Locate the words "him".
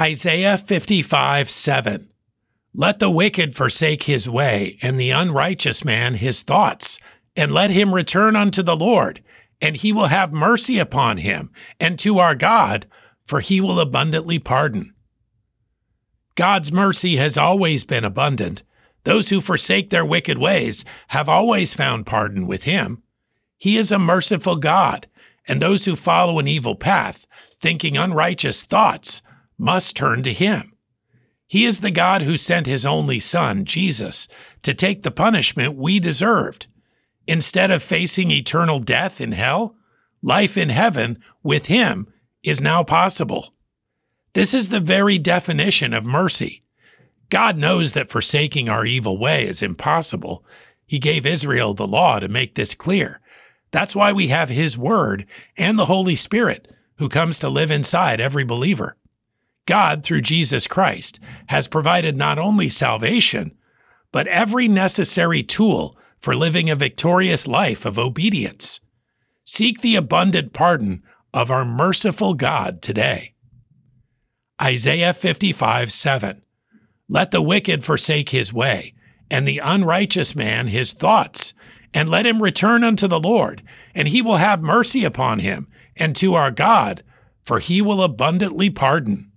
7.70-7.94, 11.18-11.52, 22.62-23.02, 30.32-30.72, 41.66-42.06, 82.26-82.42, 85.38-85.68